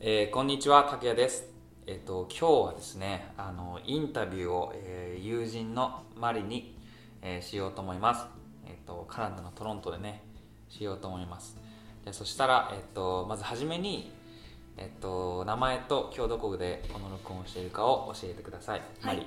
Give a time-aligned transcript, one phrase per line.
[0.00, 1.42] えーこんにちは拓也です。
[1.84, 6.78] えっ、と今日はですねあのインタビューを、えー友人のマリに、
[7.20, 8.24] えしようと思います。
[8.64, 10.22] えっ、とカナダのトロントでね
[10.68, 11.58] しようと思います。
[12.04, 14.12] じゃあそしたらえっ、とまずはじめに
[14.76, 19.16] えっ、と名前と今日どこでこの録音をしているかを教えてください、はい。
[19.16, 19.26] マリ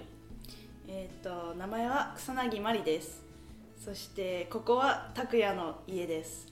[0.88, 3.31] えっ、と名前は草薙まりです。
[3.84, 6.48] そしてここは拓也の家です。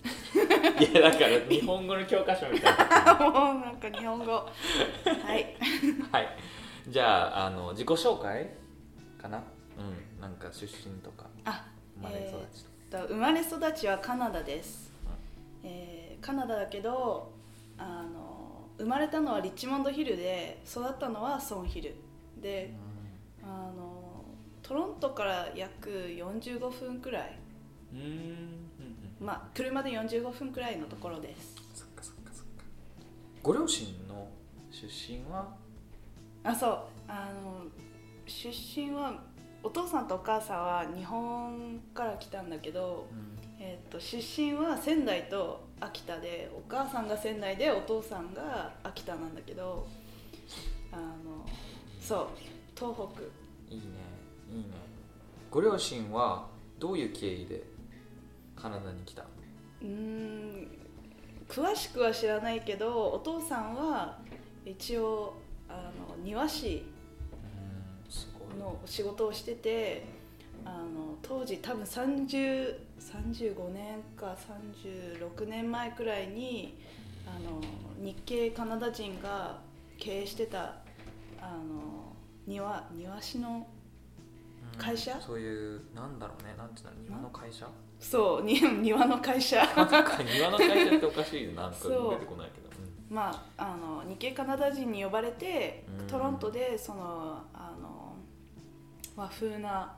[0.80, 3.14] いやだから日本語の教科書みたいな。
[3.30, 4.32] もうなんか日本語。
[4.34, 4.50] は
[5.36, 5.56] い。
[6.12, 6.28] はい。
[6.88, 8.50] じゃああの自己紹介
[9.22, 9.44] かな？
[9.78, 10.20] うん。
[10.20, 14.92] なんか出身とかあ生まれ育ちとか、と生まれ育ちはカナダです、
[15.64, 17.32] えーカナダだけど
[17.78, 21.96] あの生まれたのはリッチモンドヒルで育ったのはソンヒル
[22.42, 22.74] で
[23.42, 23.99] あの
[24.70, 27.40] トロントから約45分くらい。
[27.92, 28.12] うんうんうん。
[28.12, 31.56] うんまあ車で45分くらいのところです。
[31.74, 32.64] そっかそっかそっか。
[33.42, 34.28] ご両親の
[34.72, 35.48] 出身は？
[36.44, 36.80] あそう。
[37.08, 37.66] あの
[38.28, 39.24] 出身は
[39.64, 43.08] お父さんとお母さんは日本から来たんだけど、
[43.60, 49.88] えー、と出身は仙台と秋田でお母さんが仙台でお父さんが秋田なんだけど
[50.92, 51.44] あの
[52.00, 52.28] そう。
[52.78, 53.24] 東北
[53.74, 53.84] いいね
[54.52, 54.66] いいね
[55.52, 56.48] ご両親は
[56.80, 57.64] どういう経緯で
[58.56, 59.24] カナダに来た？
[59.24, 60.68] うーん。
[61.48, 64.20] 詳しくは知らないけどお父さんは
[64.66, 65.34] 一応
[65.68, 66.86] あの庭師
[68.60, 70.06] の仕事をしてて
[70.66, 74.36] あの当時多分30 35年か
[74.70, 76.78] 36年前くらいに
[77.26, 77.62] あの
[78.04, 79.60] 日系カナダ人が
[79.98, 80.76] 経営してた
[81.42, 82.14] あの
[82.46, 83.66] 庭庭師の
[84.80, 85.20] うん会社？
[85.20, 86.56] そういうなんだろうね。
[86.58, 87.18] なんていうの？
[87.18, 87.68] 庭の会社？
[88.00, 89.62] そうに庭の会社。
[89.76, 91.86] 庭の会社っておかしいねな 出て
[92.26, 92.70] こないけど。
[93.10, 93.16] うん。
[93.16, 96.08] まああの日系カナダ人に呼ばれてうん。
[96.08, 98.16] トロントでそのあの
[99.16, 99.96] 和風な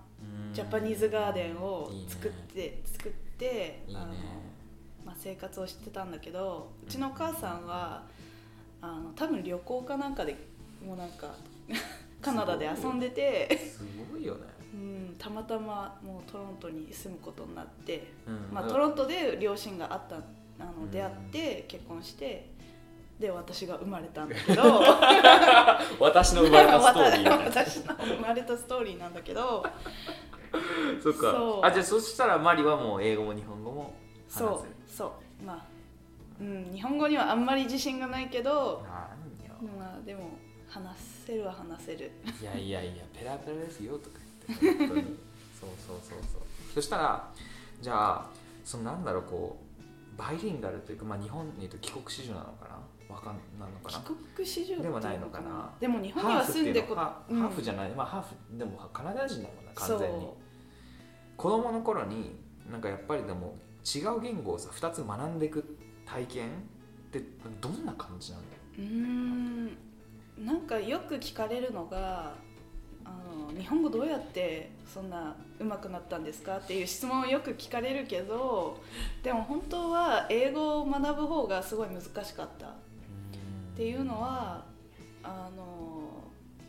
[0.47, 0.53] うん。
[0.53, 2.09] ジャパニーズガーデンをいいね。
[2.09, 4.01] 作って作っていいね。
[4.01, 4.13] あの
[5.03, 8.03] まあ、生活をしてたんだけどうちのお母さんは
[8.81, 10.35] あの多分旅行かなんかで
[10.85, 11.33] もうなんか
[12.22, 14.41] カナダで遊んでて、すごいよね
[14.73, 18.53] うん、たまたまもうトロントに住むことになって、うん。
[18.53, 22.49] まあ、トロントで両親があったあのうん出会って結婚して
[23.19, 24.63] で私が生まれたんだけど。
[25.99, 27.45] 私の生まれたストーリー。
[27.45, 29.63] 私の生まれたストーリーなんだけど。
[31.01, 31.61] そっか。
[31.63, 33.93] あじゃあそしたらマリはもう英語も日本語も
[34.29, 34.47] 話せる？
[34.47, 35.05] そうそ
[35.41, 35.45] う。
[35.45, 35.65] まあ、
[36.39, 38.83] うん、日本語にはあんまり自信がないけど。
[38.83, 39.77] なんよ。
[39.77, 40.29] まあでも
[40.67, 42.11] 話せるは話せる。
[42.41, 44.20] いやいやいやペラペラですよとか
[44.59, 45.17] 本当に。
[45.59, 46.41] そうそうそうそう。
[46.73, 47.29] そしたら
[47.81, 48.25] じゃあ
[48.63, 49.57] そのなんだろうこ
[50.16, 53.16] うバイリンガルというか、まあ、日本に言うと帰国子女なのかな？
[53.16, 54.01] わかんなのか帰な
[54.35, 55.69] 国子女でもないのかな？
[55.79, 60.25] でも日本には住んでこハーハハーフじゃない、まあハーフでもカナダ人だもんな完全に。
[60.25, 60.38] そ
[61.38, 62.35] 子供の頃に
[62.72, 66.50] なんかやっぱりでも違う言語をさ2つ学んでいく体験っ
[67.12, 67.22] て
[67.59, 68.45] どんな感じなのう？
[68.78, 69.78] うーん。
[70.45, 72.35] なんかよく聞かれるのが
[73.06, 73.09] あ
[73.53, 78.79] の日本語どうやってそんな上手くなったんですかっていう質問をよく聞かれるけど
[79.23, 82.67] でも本当は英語を学ぶ方がすごい難しかった。
[82.67, 84.63] っていうのは
[85.23, 86.01] あの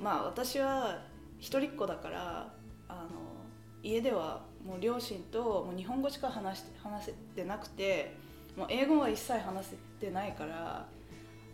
[0.00, 1.02] まあ私は
[1.38, 2.52] 一人っ子だから
[2.88, 3.08] あの
[3.82, 8.14] 家ではもう両親ともう日本語しか話して話せてなくて
[8.56, 10.86] もう英語は一切話せてないから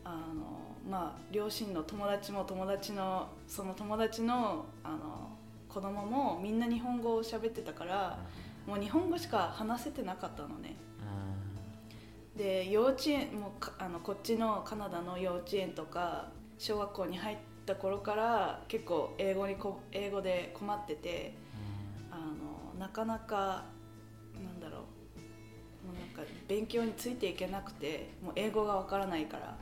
[0.04, 5.28] あのまあ両親の友達も友達のその友達のあの
[5.68, 8.18] 子供もみんな日本語を喋ってたから
[8.66, 10.76] もう日本語しか話せてなかったのね。
[12.36, 21.34] で幼稚園もあのこっちのカナダの幼稚園とか小学校に入った頃から結構英語にこ英語で困ってて
[22.10, 23.64] あのなかなか
[24.36, 24.84] なんだろ
[25.84, 29.56] うもうなんか勉強についていけなくてもう英語がわからないから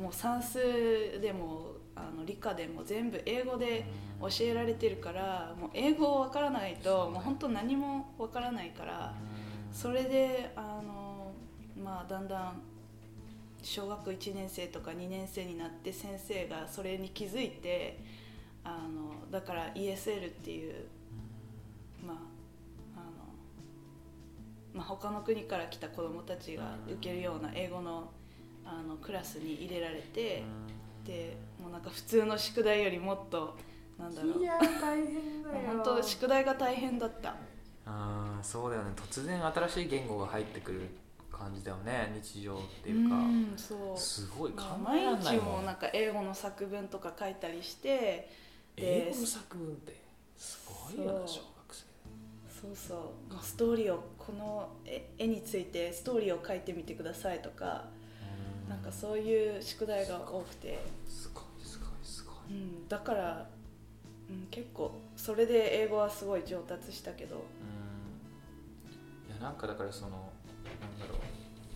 [0.00, 0.58] もう算数
[1.20, 3.84] でもあの理科でも全部英語で
[4.20, 9.14] 教えられてるからもう英語わからないともう本当何もわからないから。
[9.72, 11.32] それであの、
[11.82, 12.62] まあ、だんだん
[13.62, 18.00] 小学1年生とか2年生になって先生がそれに気づいて
[18.64, 20.74] あのだから ESL っていう、
[22.06, 22.16] まあ
[22.96, 23.04] あの
[24.74, 28.10] まあ、他の国から来た子どもたちが受けるような英語の
[28.78, 30.42] あのクラスに入れられて
[31.04, 33.56] でもうなんか普通の宿題よりもっと
[33.98, 34.42] なんだろう。
[34.42, 35.54] いや大変だよ。
[35.66, 37.34] 本当宿題が大変だった。
[37.86, 38.90] あーそうだよね。
[38.96, 40.80] 突然新しい言語が入ってくる
[41.32, 42.12] か感じだよね。
[42.22, 43.16] 日常っていうか。
[43.16, 43.98] んそう。
[43.98, 45.44] すごい考まあえられ毎ないもん。
[45.54, 48.30] 日もなんか英語の作文とか書いたりして
[48.76, 50.00] 英語の作文って
[50.36, 51.28] すごいよなそう。
[51.28, 51.84] 小学生。
[52.62, 53.44] そうそう。
[53.44, 57.99] ストーリーをこの絵絵についてストーリーを書いてみてくださいとかうん
[58.70, 60.78] なんかそういう宿題が多くて、
[61.08, 62.36] すごいすごいすごい。
[62.52, 63.48] うん、だから、
[64.30, 67.34] うん、結構それで英語はすごい上達したけど。
[67.34, 67.38] う
[69.28, 69.34] ん。
[69.34, 71.18] いやなんかだからそのなんだろう。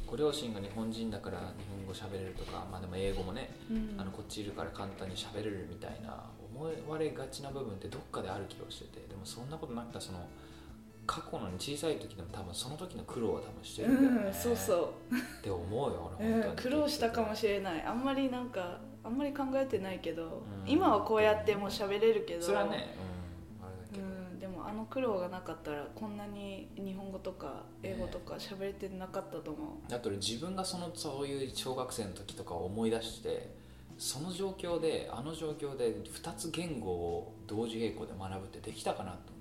[0.08, 4.00] ご両親が日本人だから日本語喋れるとかまあでも英語もね、うん。
[4.00, 10.28] あのこっちいるから簡単に喋れるみたいな思われがちな部分ってどっかである気がしててでもそんなことなくてその
[11.06, 15.14] 過去の小さい時でも多分その時の苦労は多分してるんだよね、うん、そうそう。
[15.14, 17.82] って思うよう俺本当に、ん、苦労したかもしれない。
[17.82, 20.70] あんまりなんかあんまり考えてないけど、うん。
[20.70, 22.96] 今はこうやってもう喋れるけどそれはね、
[23.60, 33.54] うん、あれだけど、うん、でもあの苦労がなかったらこんなに日本語とか英語とか喋れてなかったと思う、だって俺自分がそのそういう小学生の時とかを思い出して
[33.98, 39.33] その状況であの状況で2つ言語を同時並行で学ぶってできたかなと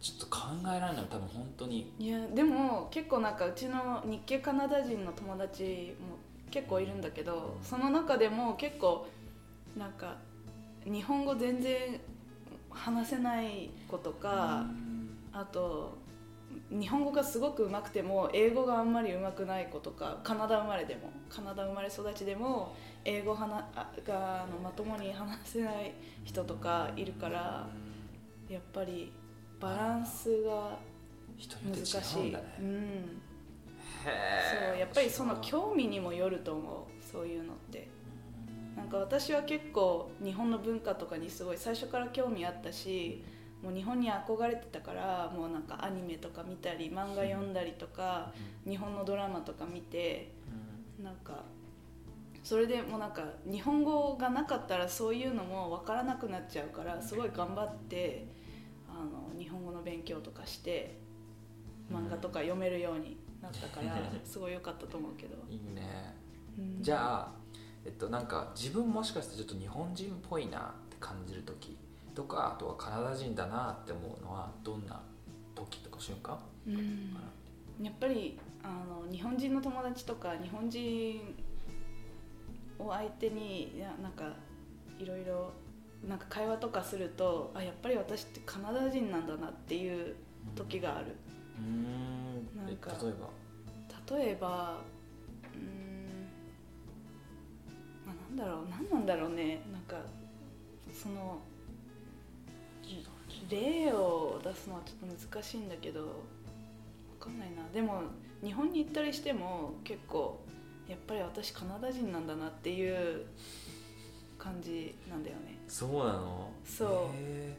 [0.00, 1.92] ちょっと考えられない多分本当に。
[1.98, 6.18] いやでも結構なんかうちの日系カナダ人の友達も
[6.50, 9.06] 結構いるんだけどその中でも結構
[9.78, 10.16] なんか
[10.84, 12.00] 日本語全然
[12.70, 14.66] 話せない子とか、
[15.32, 15.98] あと
[16.70, 25.92] 日本語がすごく上手くても英語があんまり上手くない子とかカナダ生まれでもカナダ生まれ育ちでも英語はなあがあのまともに話せない
[26.24, 27.68] 人とかいるから
[28.52, 29.12] やっぱり
[29.60, 30.78] バランスが
[31.64, 32.44] 難しい、違うんだね。
[32.60, 32.80] うん、へ
[34.70, 37.04] そうやっぱりその興味にもよると思う。
[37.04, 37.88] そういうのって。
[38.76, 43.22] なんか私は結構日本の文化とかにすごい最初から興味あったし
[43.62, 48.32] もう日本に憧れてたからもうなんかアニメとか見たり漫画読んだりとか
[48.66, 50.32] 日本のドラマとか見て
[51.02, 51.44] なんか
[52.42, 58.26] それでもうなんか日本語がなかったらそういうのも分からなくなっちゃうからすごい頑張って
[59.02, 60.96] あの日本語の勉強とかして
[61.90, 66.14] 漫画とか読めるようになったから すごい良かったと思うけど、いいね。
[66.56, 66.82] うん。
[66.82, 67.32] じゃあ
[67.84, 71.76] えっとなんか自分もしかしてちょっと日本人っぽいなって感じる時
[72.14, 75.00] とかあとはカナダ人だなって思うのはどんな
[75.54, 76.36] 時とか瞬間？
[76.36, 77.14] かうん。
[77.14, 77.20] な
[77.80, 81.34] やっぱりあの日本人の友達とか日本人
[82.78, 84.32] を相手にいやなんか
[84.98, 85.50] いろいろ
[86.08, 90.16] なんか会話とかするとあやっぱり私ってカナダ人なんだなっていう
[90.56, 91.06] 時がある。
[91.58, 92.66] うーん。
[92.66, 93.14] なんかえ例え
[94.08, 94.16] ば？
[94.16, 94.78] 例えば
[95.54, 96.26] うーん、
[98.06, 99.60] まあ、なんだろう何なんだろうね。
[99.72, 99.96] なんか
[100.92, 101.38] その
[103.48, 106.06] 例を出すのはちょっと難しいんだけどわ
[107.20, 107.62] かんないな。
[107.72, 108.02] でも
[108.42, 110.40] 日本に行ったりしても結構
[110.88, 113.26] やっぱり私カナダ人なんだなっていう
[114.42, 115.58] 感じなんだよね。
[115.68, 116.50] そうなの？
[116.64, 117.16] そう。
[117.16, 117.56] へ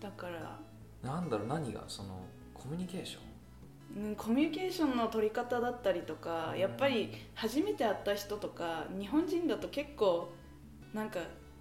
[0.00, 0.58] だから。
[1.02, 1.82] ーなんだろう何が？
[1.88, 2.20] その
[2.52, 4.08] コミュニケーション？
[4.08, 10.32] うんコミュニケーションの取り方だったりとかやっぱり初めて会った人とか日本人だと結構
[10.92, 11.20] なんか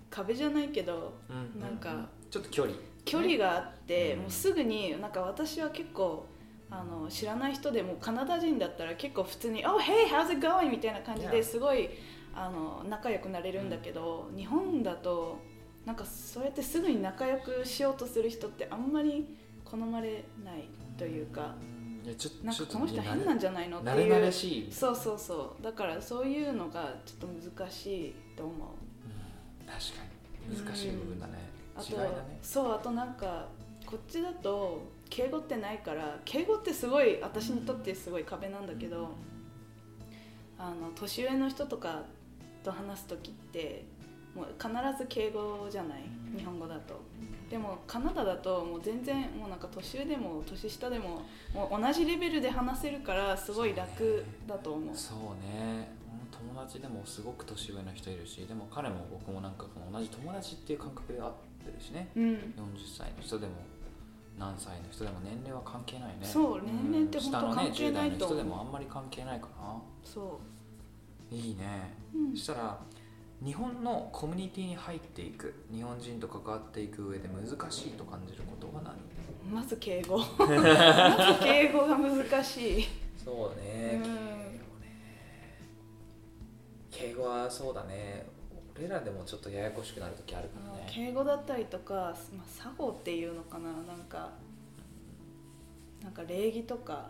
[0.09, 1.62] 壁じゃないけどうん。
[1.62, 2.75] なんかちょっと距離。
[3.06, 4.21] 距離があって、うん。
[4.24, 6.25] もうすぐになんか私は結構
[6.69, 11.89] あの知らない人でもカナダ人だったら結構普通に「Oh hey how's it going?」みたいな感じ.ですごい
[12.35, 15.39] あの仲良くなれるんだけど、日本だと
[15.85, 19.25] なんかそうやってすぐに仲良くしようとする人ってあんまり
[19.63, 21.56] 好まれないというか、
[22.04, 25.63] いやちょなんかこの人変なんじゃないのっていう慣れしい、そうそうそう。
[25.63, 28.57] だからそういうのがちょっと難しいと思う。
[28.57, 29.65] うん。
[29.65, 30.04] 確か
[30.49, 30.65] に。
[30.65, 31.33] 難しい部分だね、
[31.75, 32.39] あと違いだね。
[32.42, 33.47] そうあとなんか
[33.85, 39.09] こっちだと敬語ってないから敬語ってすごい私にとってすごい壁なんだけど、
[40.59, 42.04] あの年上の人とか
[42.66, 43.86] と話す時って
[44.36, 46.02] もう必ず敬語じゃない？
[46.38, 47.00] 日本語だと。
[47.50, 51.22] でもカナダだともう全然もうなんか年上でも年下でも
[51.54, 54.95] もう同じレベルで話せるからすごい楽だと思う。
[54.95, 55.18] そう
[55.48, 55.94] ね。
[56.31, 61.31] 友達でもすごく年上の人いるしでも彼も僕もなんか同じ友達っていう感覚で会っ
[61.66, 62.10] てるしね。
[62.16, 62.24] うん。
[62.24, 62.38] 40
[62.98, 63.54] 歳の人でも
[64.38, 66.16] 何歳の人でも年齢は関係ないね。
[66.24, 69.78] そう年齢ってうん本当下のね関係ないと10代の人でもあんまり関係ないかな。
[70.04, 70.40] そ
[71.35, 71.94] いいね。
[72.13, 72.35] う、うん。
[72.35, 72.80] そしたら
[73.44, 75.54] 日本のコミュニティに入っていく。
[75.71, 78.95] 日本人と関わっていく上で難しいと感じることは何？
[79.54, 80.18] まず敬語。
[80.39, 80.47] ま
[81.39, 82.85] ず敬語が難しい。
[83.23, 83.92] そうね。
[83.95, 84.01] うん。
[84.01, 84.15] 敬語
[84.80, 84.94] ね。
[86.89, 88.25] 敬語はそうだね。
[88.77, 90.87] 俺らでもちょっとややこしくなる時あるからね。
[90.89, 91.94] 敬語だったりとか、
[92.35, 93.71] まあ、作法っていうのかな。
[93.71, 94.31] なんか
[96.01, 97.09] なんか礼儀とか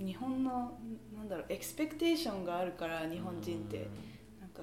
[0.00, 0.78] う日本の
[1.16, 3.88] なんだろうエクスペクテーションがあるから日本人って。
[4.40, 4.62] なんか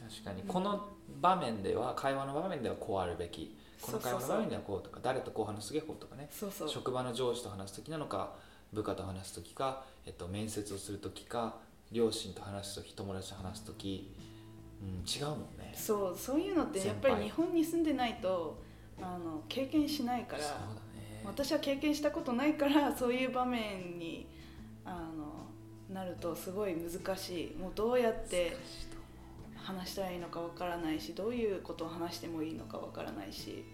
[0.00, 0.42] 確かに。
[0.42, 0.88] この
[1.20, 3.56] 場面では会話の場面ではこうあるべき。
[3.80, 6.28] この会話の場面ではこうとか誰とこう話す時はこうとかね。
[6.30, 6.68] そうそう。
[6.68, 8.34] 職場の上司と話す時なのか
[8.72, 11.56] 部下と話す時か、えっと、面接をする時か
[11.92, 14.12] 両親と話す時友達と話す時、
[14.82, 15.72] うん、違うもんね。
[15.74, 18.60] そうそういうのってやっぱり日本に住んでないと
[19.00, 20.42] あの経験しないから。
[20.42, 20.85] そうだね
[21.26, 24.26] 私は経験したことないからそういう場面に
[24.84, 27.56] あのなるとすごい難しい。
[27.56, 28.56] もうどうやって
[29.56, 33.64] 話したらいいのかわからないしどういうことを話してもいいのかわからないし。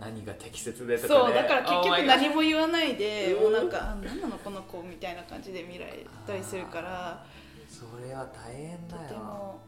[0.00, 7.22] 何が適切でとか、ね、そうだから結 Oh 局何も言わないでうんもうなんか「あ何なのこの子」みたいな感じで見られたりするから。
[7.68, 9.08] それは大変とだよ。
[9.08, 9.60] ても、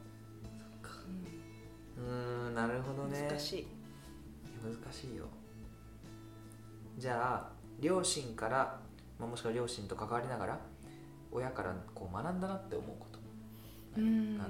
[1.99, 2.05] うー
[2.51, 3.29] んなるほどうんね。
[3.31, 3.67] 難しい。
[4.65, 5.27] 難しいよ
[6.99, 8.81] じゃあ両親から、
[9.19, 10.59] まあ、もしくは両親と関わりながら
[11.31, 13.19] 親からこう学んだなって思うこと。
[13.97, 14.47] うんな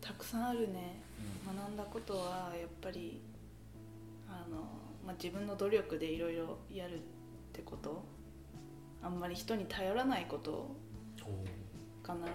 [0.00, 1.00] たくさんあるね。
[1.46, 3.20] 学んだことはやっぱり
[4.28, 4.56] あの、
[5.06, 6.98] まあ、自分の努力でいろいろやるっ
[7.52, 8.02] てこと。
[9.02, 10.70] あんまり人に頼らないこと。
[12.02, 12.26] かな。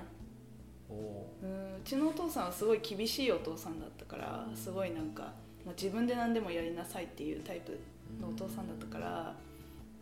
[0.89, 5.23] うんうちのお父さんはすごい厳しいお父さんだったからすごいなんか
[5.65, 7.77] もう自分で何でもやりなさいっていうタイプ
[8.21, 9.35] のお父さんだったから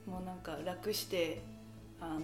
[0.06, 1.42] もうなんか楽して
[2.00, 2.20] あの、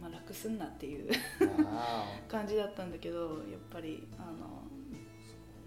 [0.00, 3.30] まあ、楽すんなっていうわ感じだったんだけどやっ
[3.70, 4.62] ぱりあの、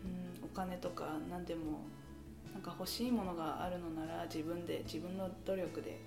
[0.03, 1.81] うん、お金とか何でも
[2.53, 5.99] なんか欲しいものがあるのなら自分で自分の努力で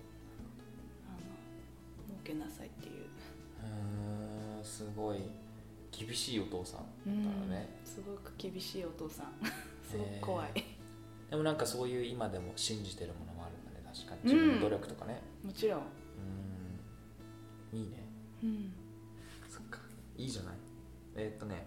[1.09, 3.07] あの儲けなさいっていう、
[3.63, 5.19] おうーんすごい。
[5.97, 9.33] 厳しいお父さんうんだからね、すごく厳しいお父さん。
[9.91, 10.49] すごく怖い、
[11.31, 14.21] でもなんかそういう今でも信じてるものもあるんだね確かに。
[14.25, 15.21] 自分の努力とかね。
[15.45, 15.81] もちろん、
[17.73, 17.79] うん。
[17.81, 18.05] いいね。
[18.43, 18.73] うん、
[19.49, 19.79] そっか。
[20.17, 20.55] いいじゃない？
[21.17, 21.67] えーっとね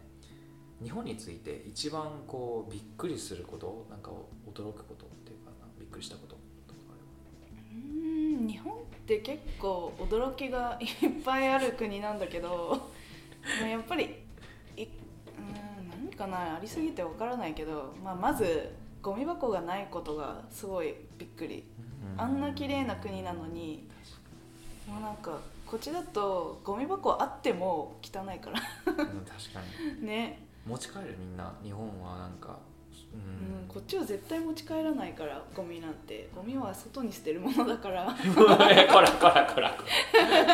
[0.81, 4.11] 日本について一番こうびっくりすることなんか
[4.47, 6.39] 驚くことっていうかなびっくりしたこととか
[6.91, 7.75] あう
[8.43, 12.89] ん日本って結構驚きがいっぱいある国なんだけど
[13.59, 14.05] まあ やっぱり
[14.77, 18.69] いうん何かなありすぎてわからないけど、まあ、まず
[19.01, 21.57] ゴミ箱がないことがすごいびっくり。
[21.57, 21.63] れ
[22.17, 23.87] あんな綺麗な国なのに
[24.87, 28.59] もうなんかこっちだとゴミ箱あっても汚いから。
[28.87, 29.07] うん確
[29.53, 29.61] か
[30.01, 30.01] に。
[30.05, 31.53] ね、持ち帰るみんな。
[31.63, 32.57] 日本はなんか
[33.11, 36.29] ううんん、こっちは絶対持ち帰らないからゴミなんて。
[36.35, 38.05] ゴミは外に捨てるものだから。
[38.35, 39.45] こらこらこら。
[39.47, 39.75] こら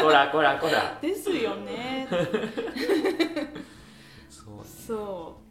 [0.01, 0.57] こらこら。
[0.57, 2.07] こ らですよね。
[4.29, 5.39] そうそう。
[5.39, 5.44] うん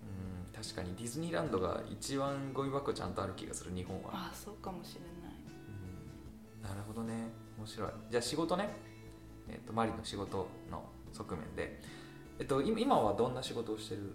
[0.64, 0.94] 確かに。
[0.96, 4.10] ディズニーランドが一番ゴミ箱ちゃんとある気がする日本は。
[4.12, 5.36] あそうかもしれない。
[6.62, 6.68] うん。
[6.68, 7.28] なるほどね。
[7.58, 7.90] 面白い。
[8.10, 8.68] じゃあ仕事ね、
[9.48, 11.80] えっとマリの仕事の側面で、
[12.38, 14.12] えっと、今今はどんな仕事をしてる？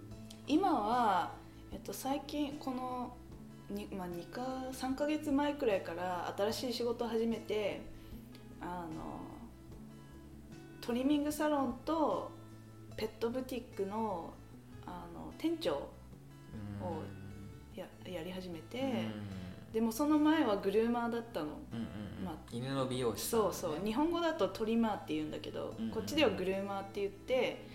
[0.47, 1.31] 今は、
[1.71, 3.15] えっと、最近この
[3.69, 4.41] に、まあ、2か
[4.73, 7.81] 3か月前くらいから新しい仕事を始めて
[8.59, 9.21] あの
[10.81, 12.31] トリミングサロンと
[12.97, 14.33] ペットブティックの
[14.87, 15.87] あの店長
[16.81, 17.03] を
[17.75, 19.07] ややり始めて、
[19.73, 21.45] でもその前はグルーマーだったの。
[21.45, 21.85] うんうん
[22.19, 22.25] うん。
[22.25, 23.29] まあ犬の美容師ね。
[23.29, 23.85] そうそう。
[23.85, 27.65] 日本語だとトリマーって言うんだけど、うんうんこっちではグルーマーって言って、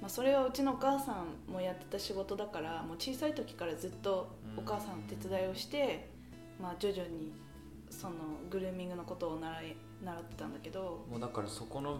[0.00, 6.08] まあ、それはうちのお母さんもやってた仕事だからもう小さい時からずっとお母さんの手伝いをして、
[6.60, 7.32] まあ、徐々に
[7.90, 8.14] その
[8.48, 11.04] グルーミングのことを習い習ってたんだけど。
[11.10, 11.98] もうだからそこの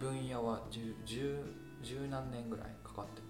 [0.00, 1.44] 分野は十十
[1.82, 3.24] 十何年ぐらいかかってる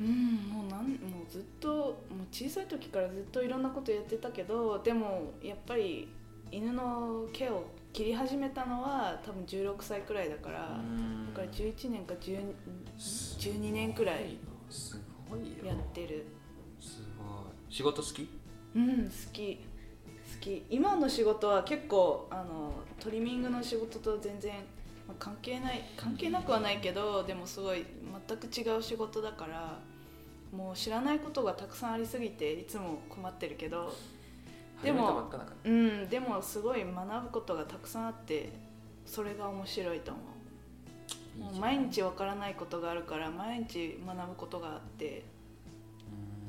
[0.00, 0.06] うん
[0.52, 1.96] もうなんもうずっともう
[2.32, 6.08] 小さい時からずっといろんなことやってたけどでもやっぱり
[6.50, 10.78] 犬の毛を切り始めたのは多分16歳くらいだから。
[10.78, 11.32] うん。
[11.32, 12.52] だから11年か10
[12.98, 14.36] 12年くらい
[15.64, 16.26] やってる。
[16.80, 17.74] すごい。
[17.74, 18.28] 仕事好き？
[18.74, 19.56] うん好き。
[19.56, 20.64] 好き。
[20.70, 24.54] 今の仕事は結構あのトリミングの仕事と全然、
[25.06, 27.84] まあ関係ない関係なくはないけどでもすごい
[28.28, 29.78] 全く違う仕事だから
[30.56, 33.94] もう知らないことがたくさんありすぎていつも困ってるけど
[34.82, 35.30] でも
[35.64, 38.50] うんでもすごい学ぶことがたくさんあって
[39.06, 40.34] それが面白いと思う。
[41.38, 45.24] もう毎日わからないことがあるから毎日学ぶことがあって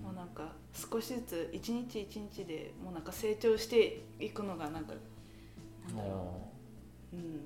[0.04, 4.94] もうなんか少しずつ一日一日でもうなんか成長していくのがなんか
[5.88, 6.52] なんだろも
[7.14, 7.40] う、うん、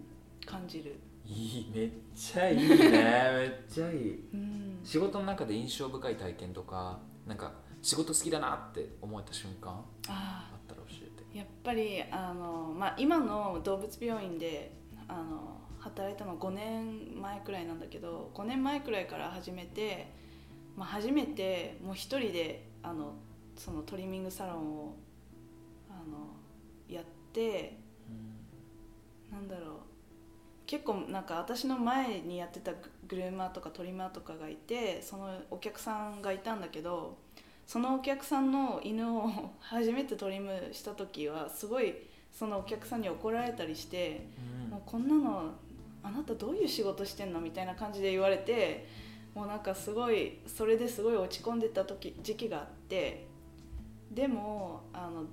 [0.50, 2.78] 感じる、ういいめっちゃいいね。
[2.80, 4.30] めっちゃいい。
[4.34, 9.74] うん、仕事の中で印象深い体験とかなんか仕事好きだなって思えた瞬間
[10.08, 11.24] ああったら教えて。
[11.34, 14.74] ーやっぱりあの、まあ、今の動物病院で
[15.08, 20.12] あの働いたの5年前くらいなんだけど5年前くらいから始めて、
[20.76, 23.14] まあ、初めてもう一人であの
[23.56, 24.96] そのトリミングサロンを
[25.90, 26.36] あの
[26.94, 27.78] やって
[29.32, 29.89] なんだろう
[30.70, 37.18] 結構なんか私の前にやってたググルーマーとかトリマーとかがいてそのお客さんがいたんだけど
[37.66, 41.96] そのお客さんの犬を初めてトリムした時はすごい
[42.32, 44.28] そのお客さんに怒られたりして、
[44.70, 45.56] もうこんなの
[46.04, 48.88] あなたどういう仕事してんのみたいな感じで言われて
[49.34, 53.26] もうなんかすごいそれですごい落ち込んでた時時期があって
[54.12, 55.26] でもあの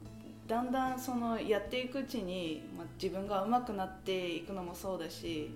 [0.46, 5.50] だんだんそのやっていくうちに、まあ、自分が上手くなっていくのもそうだし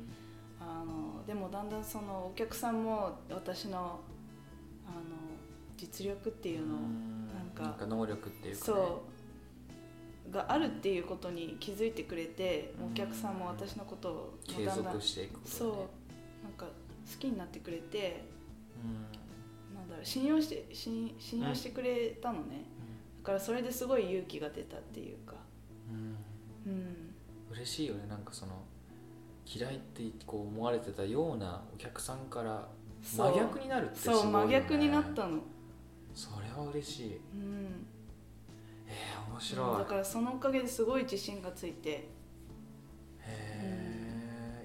[0.61, 4.01] あのでもだんだんそのお客さんも私の
[4.87, 5.01] あの
[5.77, 6.79] 実力っていうのを
[7.59, 9.03] なんか能力っていうか、ね、そ
[10.29, 15.41] うがあるっていうことに気づいてくれてお客さんも私のことを継だんだん続していくね。
[15.45, 15.69] そう
[16.45, 18.25] なんか好きになってくれて
[18.85, 19.21] うん。
[19.75, 22.65] なんだろう信用して信信用してくれたのね、
[23.23, 25.35] だからそれですごい勇気が出たっていうか。
[26.67, 26.73] うん。
[26.73, 27.15] うん。
[27.53, 28.07] 嬉しいよね。
[28.09, 28.53] なんかその
[29.47, 32.69] 嫌いってこう思われてたようなお客さんから
[33.03, 35.41] 真逆になるってすごいよ、ね、そう真逆になったの。
[36.15, 37.21] それは嬉しい。
[37.35, 37.87] うん。
[38.87, 39.79] えー、面白い。
[39.79, 42.09] だからそのおかげですごい自信がついて、へ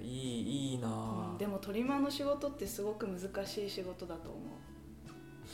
[0.02, 1.38] いいいいなあ、うん。
[1.38, 4.42] でもトリマーの仕事ってすごく難しい仕事だと思う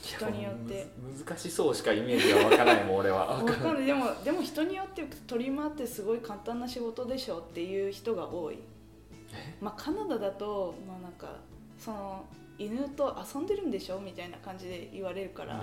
[0.01, 0.87] 人によって。
[1.01, 3.27] む難しそうしかイメージが湧かないもん俺は。
[3.43, 8.59] わかんないでもでも人によってトリマーってすごい簡単な仕事でしょっていう人が多い。
[9.33, 9.57] え？
[9.61, 11.37] まあカナダだとまあなんか
[11.79, 12.25] その
[12.59, 15.63] 犬と遊んでるんでしょみたいな感じで言われるから。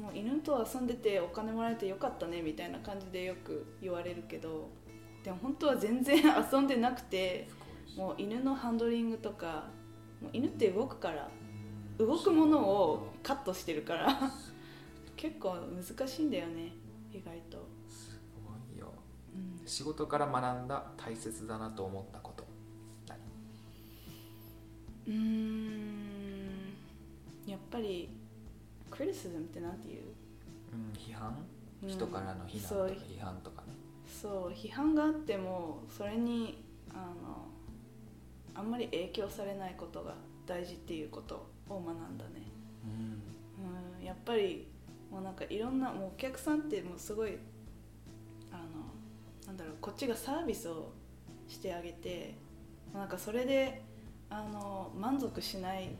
[0.00, 4.68] もう犬と遊んでてお金もらえてよかったねみたいな感じでよく言われるけど。
[5.24, 7.48] でも本当は全然遊んでなくて
[7.96, 9.64] もう犬のハンドリングとか
[10.22, 11.28] もう犬って動くから
[11.98, 14.18] 動くものをカットしてるから。
[15.16, 16.72] 結構難しいんだよね
[17.12, 18.92] 意外と、すごいよ。
[19.34, 19.66] うん。
[19.66, 22.44] 仕事から学んだ大切だなと思ったこと。
[23.08, 23.18] 何？
[25.08, 25.88] うーん。
[27.48, 28.08] やっぱり
[28.90, 30.04] クリスズムってなんていう？
[30.72, 31.36] うん批判？
[31.82, 31.88] うん。
[31.88, 32.88] 人からの非難そう。
[32.88, 33.68] とか批判とかね。
[34.06, 34.52] そう。
[34.52, 36.62] 批判があってもそれに
[36.94, 37.48] あの
[38.54, 40.14] あんまり影響されないことが
[40.46, 42.42] 大事っていうことを学んだね
[42.84, 44.66] うんうんやっぱり
[45.10, 47.38] もうなんかいろんなもうお客さんってもうすごい
[48.52, 48.62] あの
[49.46, 50.92] なんだろうこっちがサービスを
[51.48, 52.34] してあげて
[52.94, 53.82] なんかそれで
[54.30, 55.90] あの満足しない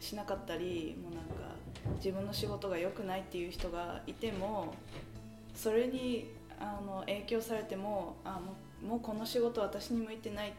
[0.00, 1.54] しなかったりもうなんか
[1.96, 4.74] 自分の仕事が良くないっていう人がいても
[5.54, 10.52] それにあの影響されてもあもうもうこの仕事私に向いてないっ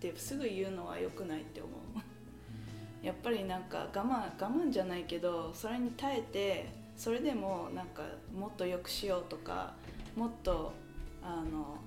[0.00, 1.72] てすぐ言うのは良くないって思う。
[3.02, 8.02] やっぱりなんか我慢我慢じゃないけどそれに耐えてそれでもなんか
[8.36, 9.74] もっと良くしようとか
[10.16, 10.72] もっと
[11.22, 11.78] あの、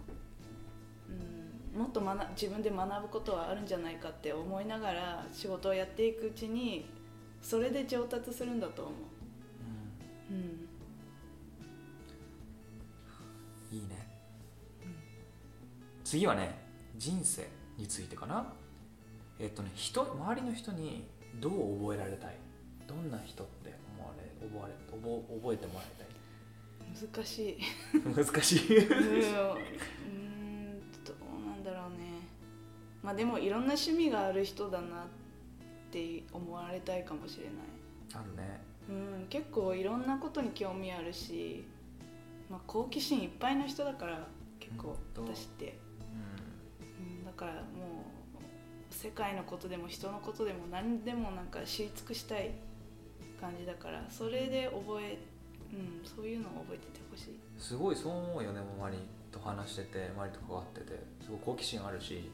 [1.74, 6.90] うん、もっと学自分で学ぶことはあるんじゃないかって思いながら仕事をやっていくうちに
[7.42, 8.94] それで上達するんだと思う。
[10.32, 10.68] うん。
[13.72, 14.06] いいね、
[16.04, 16.54] 次はね
[16.98, 17.48] 人生
[17.78, 18.54] についてかな
[19.42, 21.04] えっとね人周りの人に
[21.40, 22.36] どう覚えられたい？
[22.88, 26.02] どんな人って思われ覚われ覚覚えてもらい
[26.92, 27.58] 難しい。
[28.04, 28.78] た い難しい。
[28.78, 32.28] うんどうなんだろうね。
[33.02, 35.08] まあでもいろんな趣味がある人だなっ
[35.92, 37.54] て思われたいかもしれない。
[38.14, 38.62] あるね。
[38.90, 41.64] うん、結構いろんなことに興味あるし、
[42.50, 44.28] まあ、好奇心いっぱいの人だから
[44.60, 45.72] 結構私って、う
[47.20, 47.64] うん、だから
[49.02, 52.52] 世界のことでも人のことでも何でもなんか知り尽くしたい
[53.40, 55.18] 感じだからそれで覚え、
[55.74, 57.32] うん、そういうのを覚えててほしい。
[57.32, 58.98] んすごいそう思うよねマリ
[59.32, 62.30] と話しててマリと関わっててすごい好奇心あるし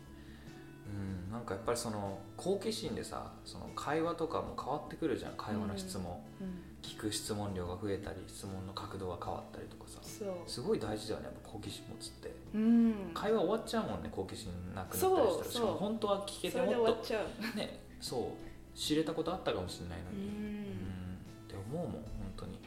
[0.87, 9.99] うんなんかやっぱりその好奇心でさその会話とかも変わってくるじゃん会話の質問、うん聞く質問量が増えたり質問の角度が変わったりとかさ。
[10.47, 12.33] すごい大事だよねやっぱ好奇心持つって。
[12.55, 13.11] うん。
[13.13, 16.67] 会話終わっちゃうもんね好奇心なくなったりしたそうらしかも本当は聞けてもっ
[17.05, 17.13] と
[17.57, 18.33] ねそ
[18.73, 20.27] う知れたことあったかもしれないのうに。
[20.27, 20.33] うん。
[20.33, 20.63] ん。
[20.63, 22.01] って思うもん本
[22.37, 22.57] 当に。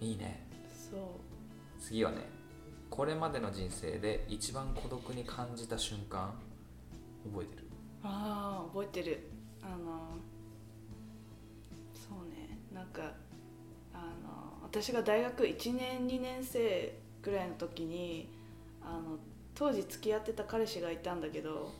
[0.00, 0.46] いいね。
[0.90, 1.00] そう。
[1.80, 2.18] 次はね
[2.90, 6.34] これまでの人生で一番孤独に感じた瞬間
[7.24, 7.68] 覚えてる？
[8.04, 9.30] ああ覚えてる。
[9.62, 10.31] あのそうね
[12.74, 13.02] なんか
[13.92, 18.28] あの私が大学1年2年生ぐらいの時に
[18.82, 19.18] あの
[19.54, 21.72] 当時付き合ってた彼氏がいたんだけど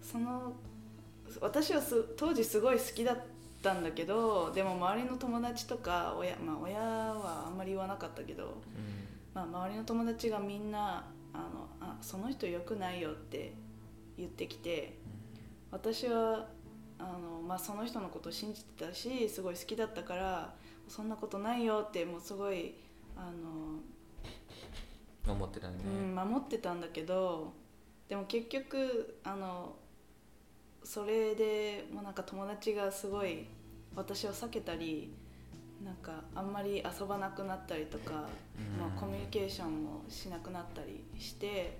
[0.00, 0.52] その
[1.40, 3.18] 私はす当時すごい好きだっ
[3.62, 8.54] たんだけどでも周りの友達とか親,、まあ、親はあんまり言わなかったけど、
[9.34, 13.52] まあ、周りの友達がみんなあのあその人良くないよって
[14.16, 14.96] 言ってきて
[15.70, 16.46] 私は
[16.98, 20.54] あの、まあ、その人のことを信じてたしすごい好きだったから
[20.88, 22.74] そんなことないよってもうすごい
[23.16, 23.30] あ
[25.26, 27.52] の、思ってたね、うん、守ってたんだけど
[28.08, 29.74] でも結局あの
[30.84, 33.46] それでもうなんか友達がすごい
[33.96, 35.12] 私を避けたり
[35.84, 38.12] なんかあんまり遊ばなくなったりとか、
[38.78, 41.78] まあ、コミュニケーションもしなくなったりして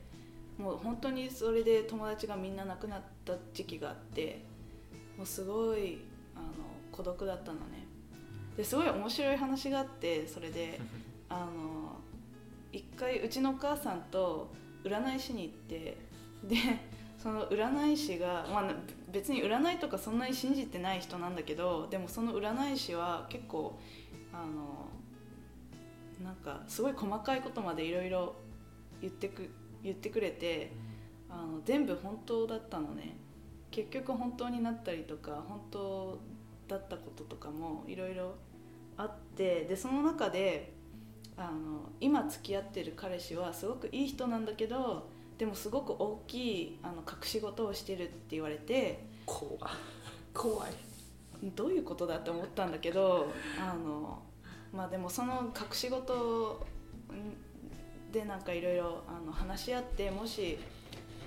[0.59, 4.43] もう本当にそれで友達がみんな亡くなった時期があって
[5.17, 5.99] もうすごい
[6.35, 6.47] あの
[6.93, 7.87] 孤独だったのね。
[8.57, 10.81] ですごい面白い話があってそれで
[11.29, 12.01] あの
[12.73, 14.49] 一回うちのお母さんと
[14.83, 15.97] 占い師に行って
[16.45, 16.57] で
[17.19, 18.75] その占い師が、まあ、
[19.13, 23.79] 別に占いとかそんなに信じてない人なんだけどでもその占い師は結構
[24.33, 24.89] あの
[26.25, 28.35] なんかすごい細かいことまでいろいろ
[29.01, 29.51] 言ってく
[29.83, 30.73] 言ってくれて
[31.29, 33.17] あの全部本当だったのね
[33.77, 36.19] 結局本当になったりとか本当
[36.67, 38.35] だったこととかもいろいろ
[38.97, 40.73] あってでその中で
[41.37, 49.59] あの今付き合ってる彼氏はすごくいい人なんだけどでもすごく大きいあの隠し事をしてるって言われて怖い
[50.33, 50.71] 怖い。
[51.55, 54.23] どういうことだって思ったんだけどあの
[54.73, 56.67] まあでもその隠し事
[58.11, 60.59] でなんかいろいろ話し合ってもし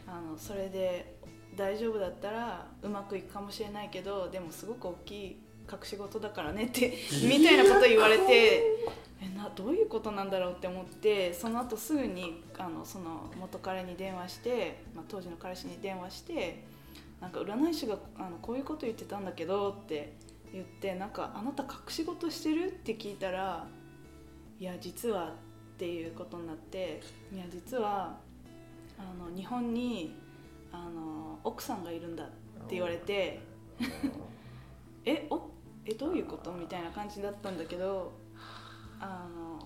[0.07, 1.18] あのそれで
[1.59, 5.37] 大丈夫だったらうまくいくかもしれないけどでもすごく大きい
[5.69, 6.93] 隠し事だからねって
[7.27, 8.63] みたいなこと言われて
[9.21, 16.63] えなどういうことなんだろうって思ってその後すぐにあのその元彼に電話して、まあ、当時の彼氏に電話して
[17.19, 20.13] なんか占い師があのこういうこと言ってたんだけどって
[20.53, 22.67] 言ってなんかあなた隠し事してる？
[22.67, 23.67] って聞いたら
[24.57, 25.33] いや実は
[25.75, 27.01] っていうことになって
[27.33, 28.17] いや実は
[28.97, 30.15] あの日本に
[30.71, 32.27] あの奥さんがいるんだっ
[32.67, 33.41] て言われて
[35.05, 35.49] えお
[35.85, 38.11] えどういうことみたいな感じだったんだけど
[38.99, 39.59] あの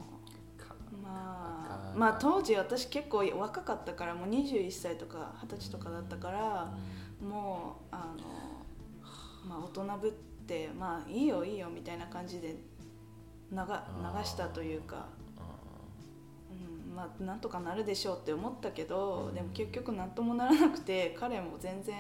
[1.02, 6.74] まあまあ当時私結構若かったからもう21歳とか二十歳とかだったから、
[7.22, 10.12] もうあの、まあ、大人ぶっ
[10.48, 12.56] てまあいいよいいよみたいな感じで
[13.52, 15.08] 流流したというか。
[16.90, 21.96] うんまあ、なんとかなるでしょうって思ったけど、でも結局何ともならなくて彼も全然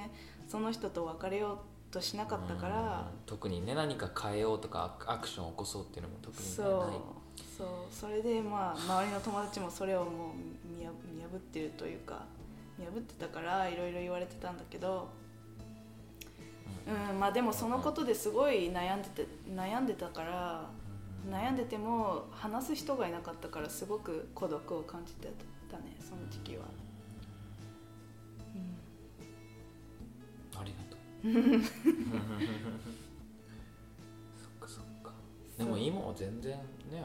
[0.47, 7.23] その人と別れようとしなかったから、特にね何か変えようとかアクションを起こそうっていうのも特に、ね、そう。
[7.57, 7.67] そう。
[7.91, 10.91] それでまあ周りの友達もそれをもう見破
[11.37, 12.25] ってるというか
[12.77, 15.07] 見破ってたからいろいろ言われてたんだけど、
[17.11, 20.69] うん、まあでもそのことですごい悩んでて悩んでたから
[21.29, 25.31] 悩んでても話す人がいなかったからすごく孤独を感じて
[25.71, 26.65] たねその時期は、
[30.53, 30.99] うん、ありがとう。
[34.37, 35.13] そっかそっか。
[35.57, 36.57] でも今は全然
[36.91, 37.03] ね。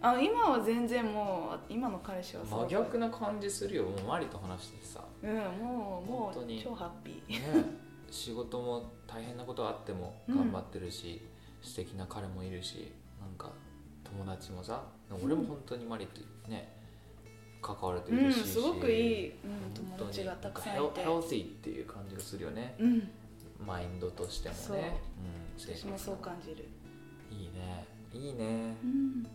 [0.00, 3.84] あ今は全然もう今の彼氏は真逆な感じするよ。
[3.84, 5.04] もうマリと話してさ。
[5.22, 7.64] うんもうもう超ハッピー、ね、
[8.10, 11.20] 仕事も大変なことあっても頑張ってるし、
[11.60, 12.92] うん、素敵な彼もいるし
[14.16, 14.82] 友達もさ
[15.22, 16.76] 俺も本当にマリとね、
[17.60, 21.00] 関われてるし、うん、すごくいい、うん、友達がたくさんいて。
[21.00, 23.10] ヘルティっていう感じがするよね、うん、
[23.66, 25.00] マインドとしてもね。
[25.58, 26.68] う、ん、私もそう感じる。
[27.30, 27.86] いいね。
[28.12, 29.26] いいね、うん。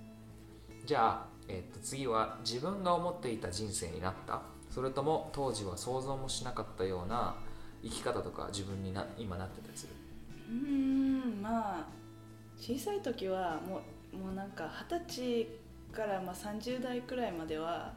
[0.85, 4.41] じゃあ、えー、と次は自分が思っていた人生になった？
[4.69, 7.35] それとも当時は想像もしなかったような
[7.83, 9.93] 生き方とか自分にな今なってたりする？
[10.49, 11.85] うんまあ
[12.57, 13.81] 小さい時はもう
[14.13, 15.47] もうなんか二十歳
[15.91, 17.93] からまあ30代くらいまでは、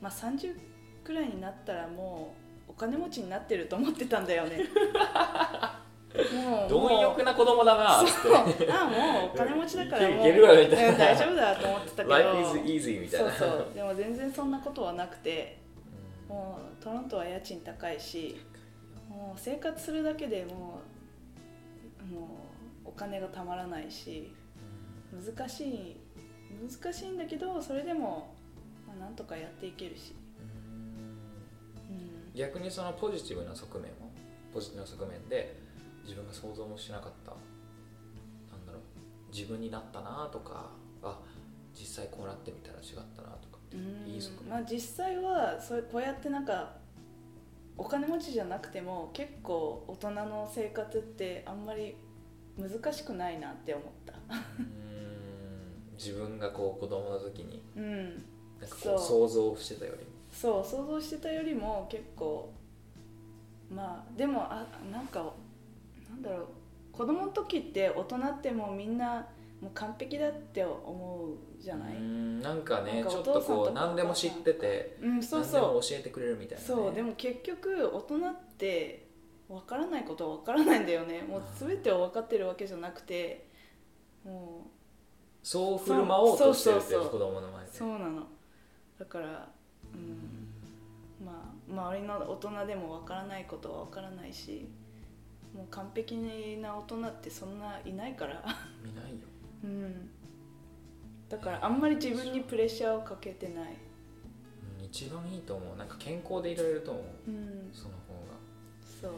[0.00, 0.54] まあ、30
[1.04, 2.34] くらいになったらも
[2.68, 4.64] うお金持ちになってると思ってたんだよね。
[6.10, 8.10] もう貪欲な子供だなって。
[8.72, 12.08] あもうお金持ちだからもう大丈夫だと思ってたけど。
[12.10, 13.30] Life is easy みたいな。
[13.32, 13.74] そうそう。
[13.74, 15.58] でも全然そんなことはなくて
[16.28, 18.40] もうトロントは家賃高いし
[19.08, 20.80] もう生活するだけでも
[22.10, 22.20] うも
[22.84, 24.32] うお金がたまらないし
[25.12, 25.96] 難しい
[26.82, 28.34] 難しいんだけどそれでも、
[28.86, 30.14] まあ、なんとかやっていけるし、
[31.90, 34.12] うん、逆にそのポジティブな側面も
[34.52, 35.56] ポジティブな側面で
[36.04, 37.36] 自分が想像もしなかったな
[38.62, 40.70] んだろう自分になったなとか
[41.02, 41.18] あ
[41.74, 42.84] 実際こうなってみたら違っ
[43.16, 43.58] たなとか
[44.06, 44.50] いい側面。
[44.50, 46.74] まあ実際はそうこうやってなんか
[47.78, 51.94] お金持ちじゃなくても結構大人の生活ってあんまり
[52.58, 54.14] 難しくないなって思った
[56.02, 58.04] 自分がこう子供の時にうん。
[58.58, 58.94] なんかこそう。
[58.94, 62.52] う想像してたよりそう想像してたよりも結構
[63.70, 65.34] まあでもあなんか
[66.08, 66.46] なんだろう。
[66.92, 69.26] 子供の時って大人ってもうみんな
[69.60, 75.74] もう完璧だって思うじゃない、うーんなんかねちょっとこう何でも知っててうん、そうそう。
[75.74, 79.06] も教えてくれるみたいな、ね、そうでも結局大人って
[79.48, 81.22] 分からないことは分からないんだよね。
[81.22, 83.46] もう全てを分かってるわけじゃなくて
[84.24, 84.70] も
[85.42, 88.26] そう振る舞おうとしてるってそうそうそう子供の前でそうなの
[88.98, 89.48] だから
[89.94, 94.68] うんまあ周りの大人でも分からないことは分からないし
[95.54, 96.16] もう完璧
[96.60, 98.44] な大人ってそんないないから
[98.84, 99.16] 見ないよ
[99.64, 100.10] うん
[101.28, 103.76] だからあんまり自分にプレッシャーをかけてない
[104.82, 108.36] 一番いいと思うなんか健康でいられると思ううんその方が
[109.00, 109.12] そう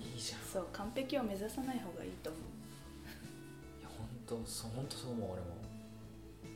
[0.00, 2.42] いいじゃんそう完璧を目指さない方がいいと思う
[4.30, 5.46] 当そう本当そう思う俺も。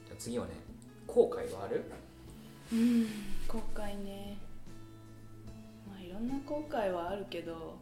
[0.06, 0.52] じゃ次はね
[1.06, 1.84] 後悔はある？
[2.72, 3.06] うん
[3.46, 4.36] 後悔ね。
[5.88, 7.76] まあいろんな後悔はあるけど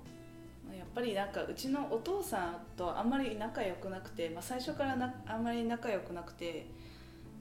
[0.77, 6.67] やっぱりなんかうちのお父さんとあんまり仲良くなくて、まあ、最初からなあんまり仲良くなくて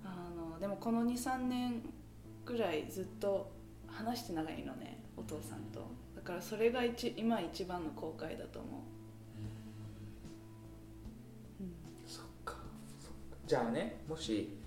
[0.04, 1.82] あのでもこの23年
[2.46, 3.52] ぐらいずっと
[3.88, 5.86] 話して長いのねお父さんと。
[6.16, 8.82] だからそれが一今一番の後悔だと思う。
[13.52, 14.58] じゃあねもし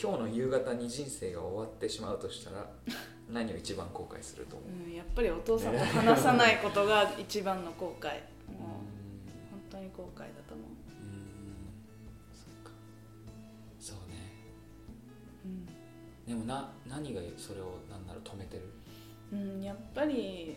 [0.00, 2.64] 今日の夕方に人生が終わってしまうとしたら
[3.28, 4.68] 何を一番後悔すると思う？
[4.86, 8.06] うん、やっぱりお父さんと話さないことが一番の後悔。
[8.06, 8.60] もう
[9.50, 10.66] 本当に後悔だと思う。
[10.68, 11.26] うん。
[12.32, 12.70] そっか。
[13.80, 14.30] そうね。
[15.44, 15.66] うん。
[16.24, 18.62] でもな何がそれをなんだろう止めてる？
[19.32, 20.56] うん、やっぱり、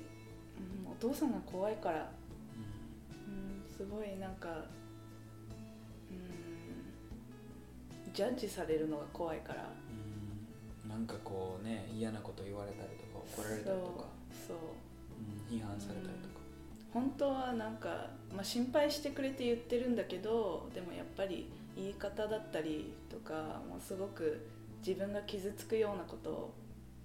[0.86, 2.12] うん、お父さんが怖いから、
[3.28, 4.50] うん、すごいなんか、
[6.12, 6.47] うん、
[8.18, 9.70] ジャッジされるのが怖いから。
[10.84, 10.90] うん。
[10.90, 14.58] なんかこうね嫌なこと言われたりとか怒られたりとか、そうそう。
[14.58, 16.42] うん批判されたりとか、
[16.92, 24.48] 本当はなんか、まあ、心配してくれて言ってるんだけどでもやっぱり言い方だったりとかもうすごく
[24.86, 26.54] 自分が傷つくようなこと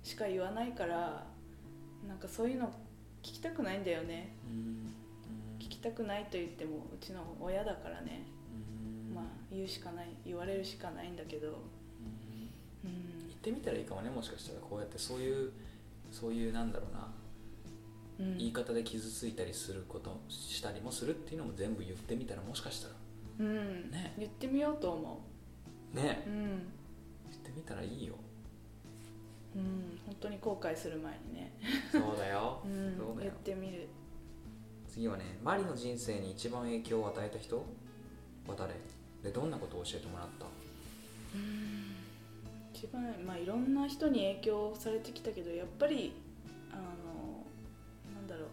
[0.02, 1.26] しか言わないから
[2.08, 2.68] なんかそういうの
[3.22, 4.34] 聞きたくないんだよね。
[4.50, 4.92] うん。
[5.60, 8.22] 聞きたくないと言ってもうちの親だからね、
[9.52, 11.48] 言うしかない言われるしかないんだけど。
[11.48, 12.90] うん。
[12.90, 13.28] うん。
[13.28, 15.52] 言ってみたらいいかもねもしかしたらこうやってそういう
[16.10, 18.38] そういうなんだろうな、うん。
[18.38, 22.94] 言い方で傷ついたりすることしたりもするっていうのも全部言ってみたらもしかしたら。
[23.40, 23.90] うん。
[23.90, 24.14] ね。
[24.18, 25.20] 言ってみようと思
[25.92, 26.22] ね。
[26.26, 26.46] ううん。
[26.46, 28.14] 言ってみたらいいよ。
[29.54, 29.98] うん。
[30.06, 31.52] 本当に後悔する前にね、
[31.90, 32.62] そうだよ。
[32.64, 32.96] うん。
[32.96, 33.30] そうだよ。
[33.30, 33.88] 言ってみる。
[34.92, 37.56] 次はねマリの人生に一番影響を与えた人
[38.46, 38.74] は誰？
[39.22, 40.46] でどんなことを教えてもらった？
[42.74, 46.12] 一番まあいろんな人に影響されてきたけどやっぱり
[46.72, 46.82] あの
[48.14, 48.48] なんだろう。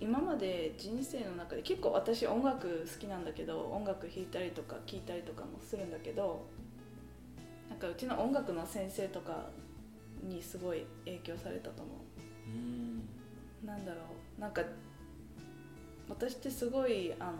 [0.00, 6.44] 今まで人生の中で結構私音楽好きなんだけど音楽弾いたりとか聴いたりとかもするんだけど
[7.70, 9.46] なんかうちの音楽の先生とか
[10.22, 11.92] にすごい影響されたと思
[12.46, 12.50] う。
[12.50, 13.08] ん。
[13.64, 14.00] うなんだろ
[14.38, 14.40] う。
[14.40, 14.62] なんか
[16.08, 17.32] 私ってすごいあの、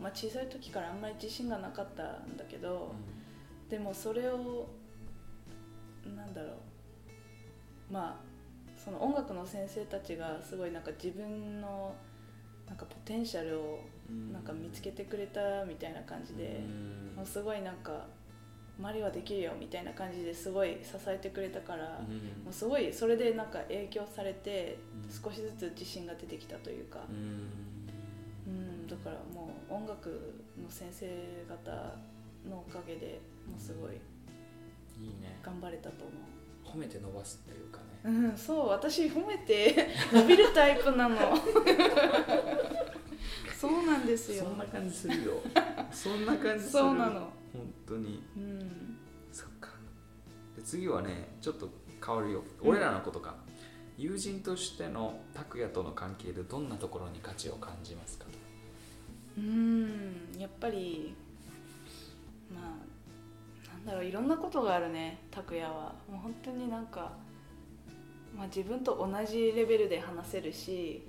[0.00, 2.94] まあ、小さい時からあんまり自信がなかったんだけど、
[3.68, 4.68] でもそれを
[6.16, 8.34] なんだろうまあ
[8.76, 11.94] その音楽の先生たちがすごいなんか自分の
[12.66, 13.80] なんかポテンシャルを
[14.32, 16.60] なんか見つけてくれたみたいな感じで、
[17.16, 18.06] もうすごいなんか
[18.80, 22.00] 「マリはできるよ」みたいな感じですごい支えてくれたから、
[22.44, 25.10] もうすごいそれでなんか影響されてうん。
[25.10, 27.48] 少しずつ自信が出てきたというか、うん、
[28.88, 31.06] だからもう音楽の先生
[31.48, 31.96] 方
[32.48, 33.92] のおかげでもうすごい
[35.00, 35.38] いいね。
[35.42, 36.12] 頑張れたと思
[36.64, 37.84] 褒めて伸ばすっていうかね。
[38.04, 41.16] う、うん、そう私褒めて 伸びるタイプなの。
[43.58, 44.44] そうなんですよ。
[44.44, 45.40] そんな感じするよ。
[45.90, 46.82] そんな感じする。
[46.82, 47.32] そうなの。
[47.52, 48.22] 本当に。
[48.36, 48.98] うん。
[49.32, 49.70] そっか。
[50.56, 51.70] で次はねちょっと
[52.04, 53.36] 変わるよ、俺らのことか。
[53.96, 58.24] 友人としての拓也との関係でどんなところに価値を感じますか？
[58.26, 58.33] と
[59.36, 61.14] うんやっぱり
[62.52, 65.94] まあなんだろういろんなことがあるね拓也は。
[66.10, 67.12] もう本当になんか、
[68.36, 71.02] まあ、自分と同じレベルで話せるし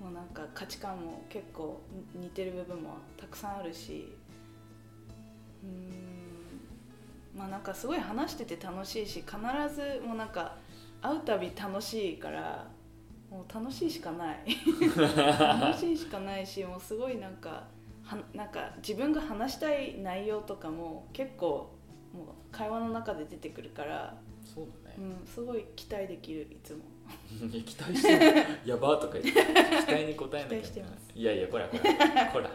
[0.00, 1.80] もうなんか価値観も結構
[2.14, 4.12] 似てる部分もたくさんあるし
[5.62, 9.36] うんまあなんかすごい話してて楽しいし必
[9.74, 10.56] ずもうなんか
[11.02, 12.66] 会うたび楽しいから
[13.30, 14.38] もう楽しいしかない。
[15.38, 17.64] 楽しいしかないしもうすごいなんか
[18.04, 21.74] はなんか自分が話したい内容とかも結構
[22.14, 24.96] もう会話の中で出てくるから、そうだね。
[24.98, 26.78] うん、すごい期待できるいつも。
[27.50, 28.42] 期待してる。
[28.64, 31.12] やばーとか言って期待に応えなきゃ期待してます。
[31.14, 32.50] いやいやこらこらこら。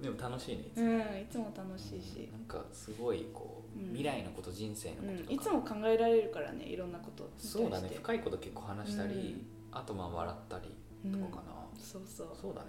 [0.00, 3.86] でも楽しいねいつも、うんいつも楽しいし、なんかすごいこう、うん。
[3.88, 12.28] 未来のこと人生のうん、こととか、いつも考えられるからねいろんなことそうだね深いこと結構話したり、うんあとまあ笑ったりうんとかかな、そうそう。
[12.40, 12.68] そうだね。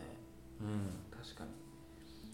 [0.62, 1.18] うん。
[1.18, 1.50] 確かに。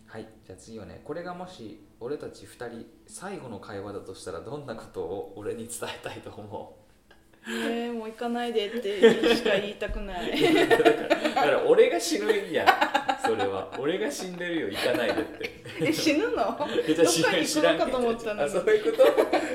[0.08, 0.28] はい。
[0.46, 6.78] じゃあ次はねこれがもし俺たち2人最後の会話だとしたらどんなことを俺に伝えたいと思
[7.48, 10.32] えー、もう行かないでってしか言いたくない
[11.36, 12.66] からだから俺が死ぬんや
[13.26, 13.70] それは。
[13.80, 14.70] 俺が死んでるよ。
[14.70, 15.50] 行かないでって。
[15.82, 16.36] え死ぬの？
[16.36, 19.06] どっかに行くのかと思ったの そういうこと？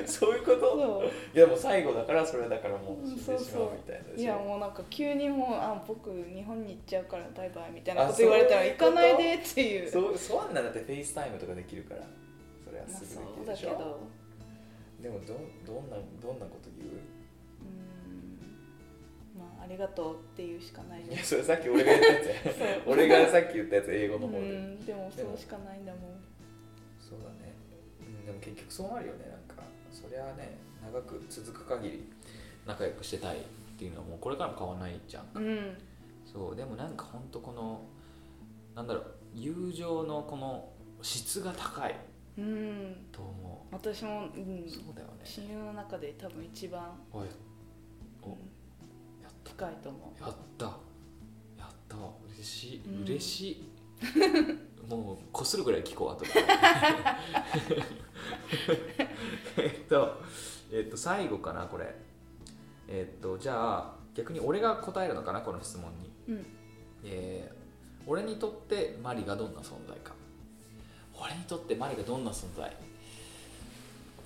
[0.06, 1.04] そういうこと？
[1.34, 3.68] いやもう最後だからそれだからもう死んでしまうそうそう。
[3.76, 9.90] みたいなでしょいやもうなんか急にもうあ僕日本に行っちゃうからバイバイみたいあなこと言われたら行かないでっていう。
[9.90, 12.02] そうそんなんだって FaceTime とかできるから。
[12.64, 13.70] それはまあすぐできるでしょ？
[13.70, 13.98] だけど
[15.02, 15.34] でもど
[15.72, 17.19] どんなどんなこと言う？
[19.60, 22.82] あありがとうっていうしかないいやそれさっき俺が言ったやつや。
[22.86, 26.00] 俺がさっき言ったやつ英語うの方で、んでもそうしかないんだもん。
[26.98, 27.54] そうだね、
[28.00, 29.62] うん、でも結局そうなるよねなんか。
[29.92, 32.12] そりゃあね長く続く限り
[32.66, 33.42] 仲良くしてたいっ
[33.78, 35.78] ていうのはもうこれからも変わらないじゃんうん。
[36.24, 37.82] そうでもなんかほんとこの
[38.74, 40.68] なんだろう友情のこの
[41.02, 41.96] 質が高い。
[42.38, 42.96] うん。
[43.12, 44.64] と思私も、うん。
[44.64, 45.20] う、そうだよね。
[45.24, 46.98] 親友の中で多分一番、
[49.50, 49.66] やった。
[49.66, 50.64] 深いと思やった。
[50.66, 50.72] や
[51.64, 51.96] った。
[52.34, 53.02] 嬉しい、うん。
[53.02, 53.64] 嬉しい。
[54.88, 56.30] もうこするぐらい聞こう後で。
[59.58, 60.20] えっと
[60.72, 61.94] えっと最後かなこれ。
[62.88, 66.10] えっとじゃあ逆に俺が答えるのかなこの質問に。
[66.28, 66.46] ううん。
[67.04, 67.60] えー
[68.06, 70.14] 俺にとってマリがどんな存在か。
[71.14, 72.74] 俺にとってマリがどんな存在。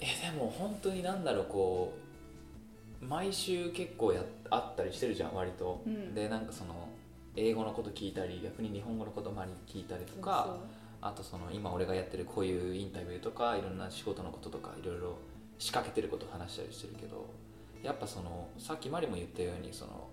[0.00, 1.92] えでも本当になんだろうこ
[3.02, 6.14] う毎週結構やあったりしてるじゃん割と、うん。
[6.14, 6.88] でなんかその
[7.37, 10.57] 英語のこと聞いたり逆に日本語のことマリ聞いたりとか
[11.00, 15.18] あとその今俺がやってるこういうインタビューとかいろんな仕事のこととかいろいろ
[15.59, 17.26] 仕掛けてることを話したりしてるけど
[17.83, 20.09] やっぱそのさっきマリも言ったようにその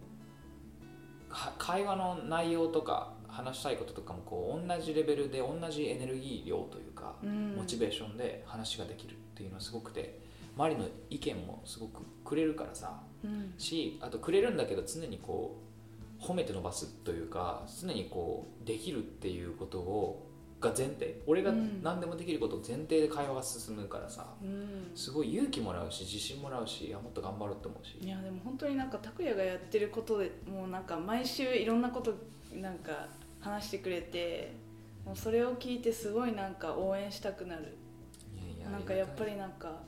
[1.30, 7.56] は会話の内容とか話したいこととかもこう同じレベルで同じエネルギー量というかうん。
[7.56, 10.20] モチベーションで話ができるっていうのはすごくて
[10.56, 13.54] マリの意見もすごくくれるからさうん。
[13.58, 15.58] しあとくれるんだけど常にこ
[16.20, 20.28] う褒めて伸ばすというか常にこうできるっていうことを
[20.60, 21.82] が前提俺がうん。
[21.82, 24.92] 何でもできることを前提で会話が進むからさうん。
[24.96, 27.98] すごい勇気もらうし自信もらうしいやもっと頑張ろうって思うし。
[28.00, 32.14] いやでも本当になんか拓哉がやってることでもうなんか毎週いろんなこと
[32.54, 33.08] なんか
[33.40, 34.54] 話してくれて
[35.04, 37.76] もうそれを聞いてすごいなんか応援したくなる。
[38.36, 39.82] いやいやなんかやっぱりなんか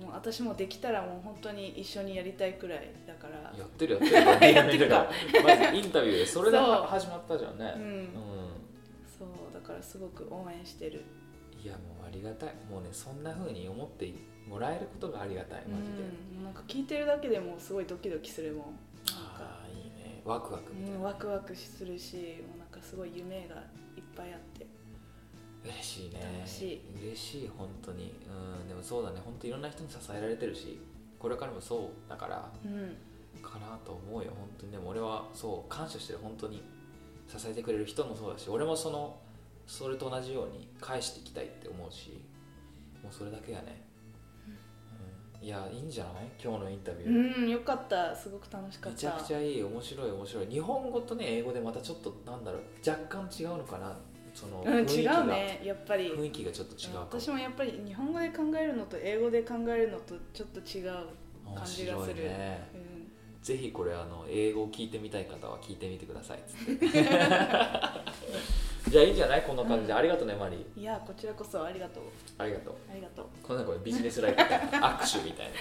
[0.00, 3.56] もう私もできたらもう本当に一緒にやりたいくらいだから。
[3.56, 4.52] やってるやってる。
[4.54, 5.10] やってるか。
[5.44, 7.72] まずインタビューでそれで始まったじゃんね。
[7.76, 7.82] うん。
[7.82, 8.08] うん。
[9.06, 11.02] そうだからすごく応援してる。
[11.62, 12.54] いやもうありがたい。
[12.70, 14.12] もうねそんな風に思って
[14.48, 15.64] もらえることがありがたい。
[15.66, 16.02] マジで、
[16.38, 18.64] うん、なんか聞いてるだけでもすごいドキドキするもん。
[19.12, 20.22] ああいいね。
[20.24, 23.56] ワクワクみたいな、うん、ワクワクするしもうなんかすごい夢が
[23.96, 24.66] いっぱいあって
[25.64, 26.20] 嬉しいね。
[26.38, 26.80] 楽しい。
[27.02, 28.14] 嬉しい本当に。
[28.60, 29.20] うんでもそうだね。
[29.24, 30.78] 本当いろんな人に支えられてるし
[31.18, 32.96] これからもそうだからうん。
[33.42, 34.30] かなと思うよ。
[34.36, 34.72] 本当に。
[34.72, 36.20] でも俺はそう感謝してる。
[36.22, 36.62] 本当に。
[37.26, 39.16] 支えてくれる人もそうだし俺もその
[39.66, 42.20] それと同じように返していきたいって思うし
[43.02, 43.82] もうそれだけやね、
[45.40, 46.28] うん、いやいいんじゃない？
[46.38, 48.14] 今日のインタビュー、うんよかった。
[48.14, 48.94] すごく楽しかった。
[48.94, 49.62] めちゃくちゃいい。
[49.64, 50.46] 面白い面白い。
[50.48, 52.62] 日本語とね英語でまたちょっとなんだろう。
[52.88, 53.96] 若干違うのかな
[54.34, 56.08] そのうん、違うねやっぱり。
[56.10, 60.92] 雰囲気がちょっと違う私もやっぱり日本語で考えるのと英語で考えるのとちょっと違う、
[61.46, 62.22] 面感じが白する。
[62.22, 62.68] いね。
[62.74, 63.10] うん、
[63.42, 66.38] ぜひこれあの英語を聞いてみたい方は聞いてみてください
[68.90, 69.42] じゃあいいんじゃない？
[69.42, 69.86] こんな感じ。
[69.86, 69.98] で、うん。
[69.98, 70.80] ありがとうねマリー。
[70.80, 72.04] いやこちらこそありがとう。
[72.38, 72.74] ありがとう。
[72.90, 73.26] ありがとう。
[73.42, 74.90] こんなこれビジネスライフみたいな。
[74.98, 75.52] 握手みたいな